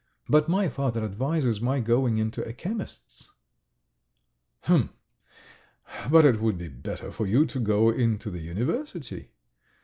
But 0.27 0.49
my 0.49 0.67
father 0.67 1.03
advises 1.05 1.61
my 1.61 1.79
going 1.79 2.17
into 2.17 2.43
a 2.43 2.53
chemist's." 2.53 3.29
"H'm!... 4.63 4.89
But 6.09 6.25
it 6.25 6.41
would 6.41 6.57
be 6.57 6.69
better 6.69 7.11
for 7.11 7.27
you 7.27 7.45
to 7.45 7.59
go 7.59 7.91
into 7.91 8.31
the 8.31 8.39
university. 8.41 9.29